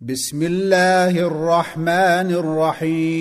[0.00, 3.16] بسم الله الرحمن الرحيم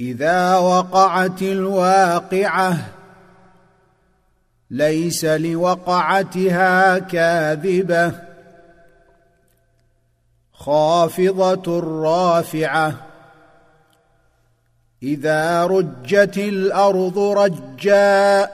[0.00, 2.76] اذا وقعت الواقعه
[4.70, 8.12] ليس لوقعتها كاذبه
[10.52, 13.06] خافضه رافعه
[15.02, 18.50] اذا رجت الأرض رجا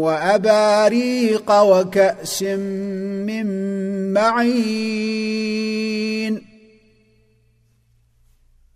[0.00, 3.46] وأباريق وكأس من
[4.12, 5.30] معين.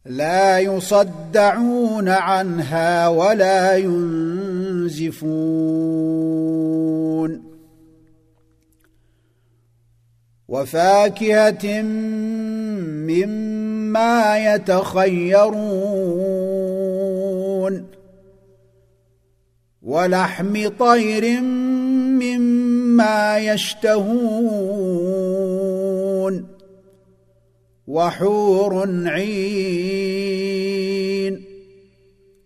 [0.04, 5.24] لا يصدعون عنها ولا ينزفون.
[10.48, 11.82] وفاكهة
[13.10, 15.83] مما يتخيرون
[19.84, 21.40] ولحم طير
[22.20, 24.84] مما يشتهون
[27.86, 30.24] وحور عين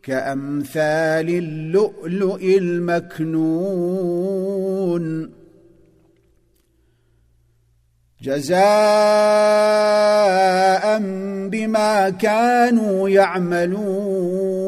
[0.02, 3.78] كأمثال اللؤلؤ المكنون
[8.22, 8.58] جزاء
[11.48, 14.67] بما كانوا يعملون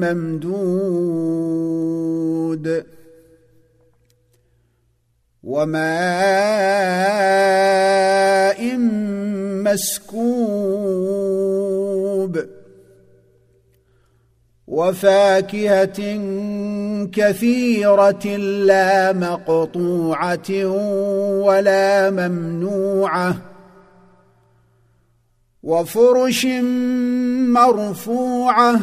[0.03, 1.07] ممدود
[5.43, 6.21] وماء
[9.67, 10.51] مسكوب
[14.71, 16.01] وفاكهة
[17.13, 18.27] كثيرة
[18.67, 20.65] لا مقطوعة
[21.45, 23.37] ولا ممنوعة
[25.63, 26.47] وفرش
[27.57, 28.81] مرفوعة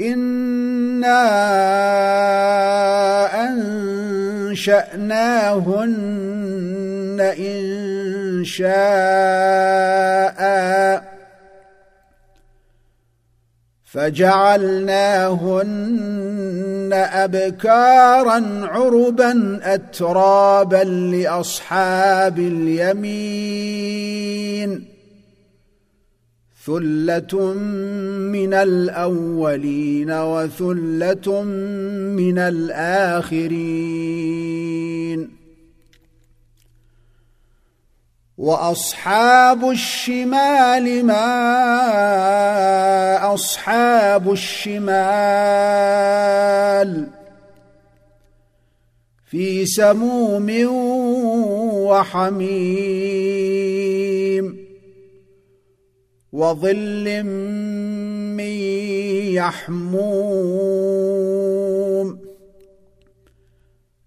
[0.00, 1.24] إنا
[5.48, 8.68] أنشأناهن إن شاء
[13.92, 15.38] فجعلناهن
[16.92, 23.68] أبكارا عربا أترابا لأصحاب اليمين.
[26.66, 27.52] ثلة
[28.32, 33.48] من الأولين وثلة من الآخرين.
[38.38, 41.24] وأصحاب الشمال ما
[43.34, 44.88] أصحاب الشمال
[49.26, 50.50] في سموم
[51.90, 53.38] وحميم
[56.32, 57.22] وظل
[58.36, 58.54] من
[59.34, 60.68] يحموم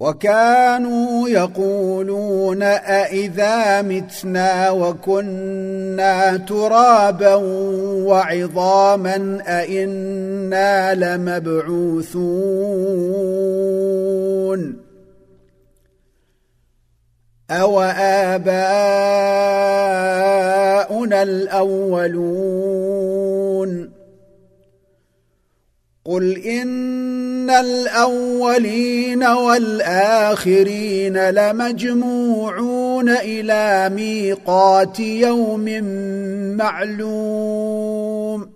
[0.00, 7.34] وكانوا يقولون أإذا متنا وكنا ترابا
[8.04, 12.20] وعظاما أإنا لمبعوثون
[17.50, 18.72] أو آباؤنا
[21.22, 22.80] الأولون
[26.10, 35.64] قل إن الأولين والآخرين لمجموعون إلى ميقات يوم
[36.56, 38.50] معلوم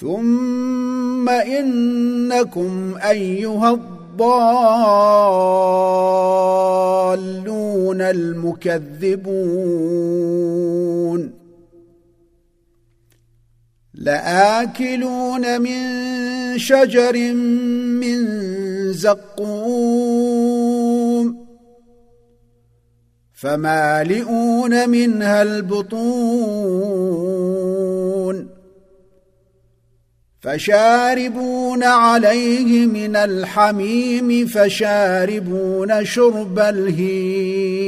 [0.00, 4.00] ثم إنكم أيها الضالون
[8.00, 9.34] المكذبون
[13.94, 15.78] لآكلون من
[16.58, 17.32] شجر
[18.02, 18.24] من
[18.92, 20.54] زقوم
[23.32, 26.84] فمالئون منها البطون
[30.40, 37.83] فشاربون عليه من الحميم فشاربون شرب الهيم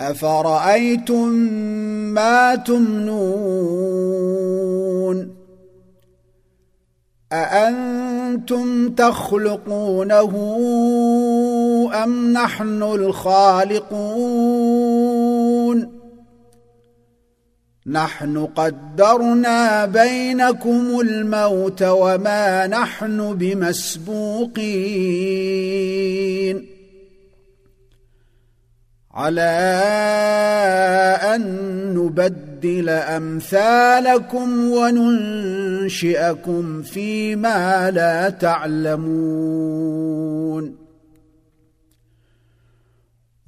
[0.00, 1.28] أفرأيتم
[2.14, 3.80] ما تمنون؟
[7.32, 10.32] أأنتم تخلقونه
[11.92, 14.00] أم نحن الخالقون؟
[17.86, 24.60] نحن قدرنا بينكم الموت وما نحن بمسبوقين.
[29.14, 29.40] على
[31.34, 31.42] أن
[31.94, 40.00] نبدل أمثالكم وننشئكم فيما لا تعلمون.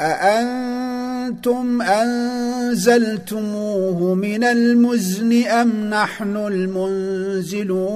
[0.00, 3.34] أأنتم أنزلتموه
[4.14, 7.86] من المزن أم نحن المنزلون؟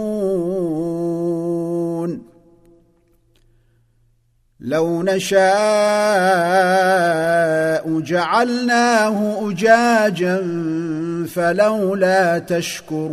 [4.61, 5.41] لو نشاء
[8.01, 10.37] جعلناه أجاجا
[11.29, 13.11] فلولا تشكرون.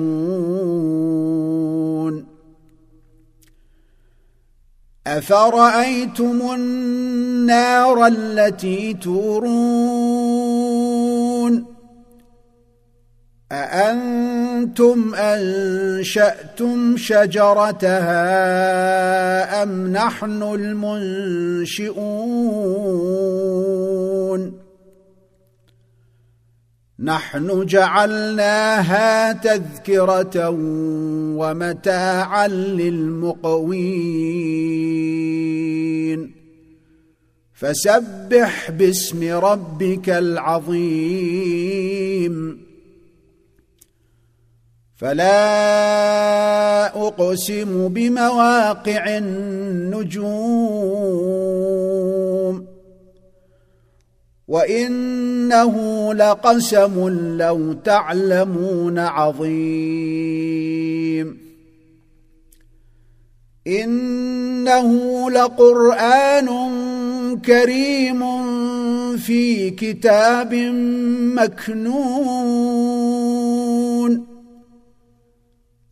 [5.07, 10.17] أفرأيتم النار التي تورون؟
[13.51, 18.03] أأنتم أنشأتم شجرتها
[19.63, 21.87] أم نحن المنشئون؟
[26.99, 30.49] نحن جعلناها تذكرة
[31.37, 33.77] ومتاعا للمقوين.
[37.53, 41.47] فسبح باسم ربك العظيم.
[44.95, 45.47] فلا
[47.07, 51.86] أقسم بمواقع النجوم.
[54.47, 55.75] وانه
[56.13, 60.47] لقسم لو تعلمون عظيم
[63.67, 66.47] انه لقران
[67.45, 68.23] كريم
[69.17, 70.53] في كتاب
[71.35, 72.97] مكنون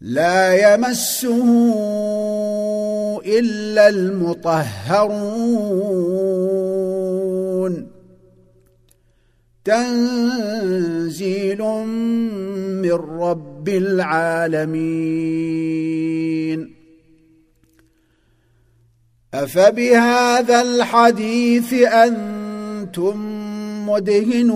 [0.02, 1.44] لا يمسه
[3.26, 5.16] الا المطهرون
[9.66, 11.62] تنزيل
[12.82, 14.76] من رب العالمين.
[19.34, 23.16] أفبهذا الحديث أنتم
[23.90, 24.56] مدهنون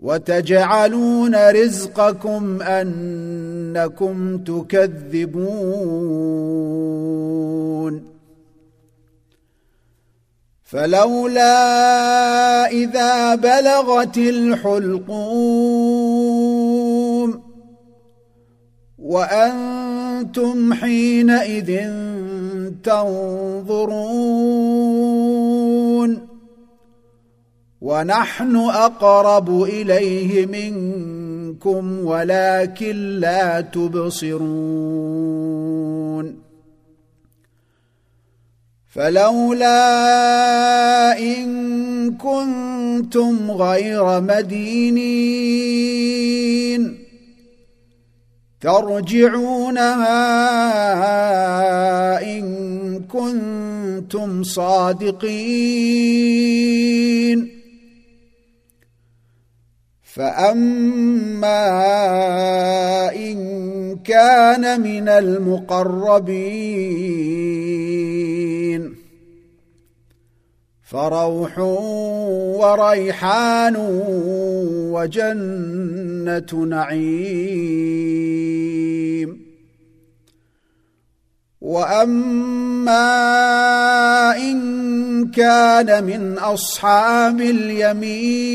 [0.00, 5.32] وتجعلون رزقكم أنكم تكذبون.
[10.72, 15.12] فلولا إذا بلغت الحلقوم
[18.98, 21.90] وأنتم حينئذ
[22.82, 23.82] تنظرون
[27.80, 35.12] ونحن أقرب إليه منكم ولكن لا تبصرون
[38.92, 39.78] فلولا
[41.18, 45.02] إن كنتم غير مدينين
[48.60, 50.12] ترجعونها
[52.22, 52.44] إن
[53.08, 55.62] كنتم صادقين.
[60.14, 61.62] فأما
[63.16, 63.38] إن
[64.04, 66.62] كان من المقربين
[70.92, 71.58] فروح
[72.60, 73.76] وريحان
[74.92, 77.62] وجنة نعيم.
[81.60, 83.06] وأما
[84.36, 88.52] إن كان من أصحاب اليمين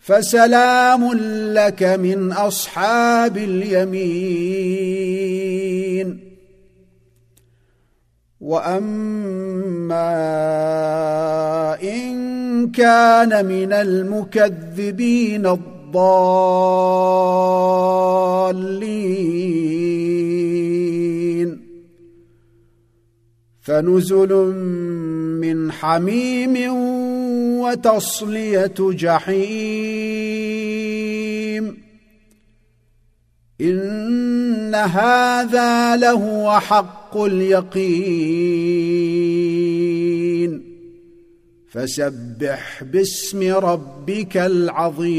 [0.00, 1.12] فسلام
[1.52, 5.02] لك من أصحاب اليمين.
[8.42, 10.02] واما
[11.82, 16.42] ان كان من المكذبين الضالين
[23.60, 24.32] فنزل
[25.40, 26.72] من حميم
[27.62, 30.02] وتصليه جحيم
[34.72, 38.62] ان هذا لهو حق اليقين
[41.68, 45.12] فسبح باسم ربك العظيم